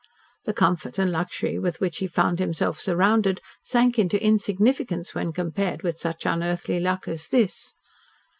[0.45, 5.83] The comfort and luxury with which he found himself surrounded sank into insignificance when compared
[5.83, 7.75] with such unearthly luck as this.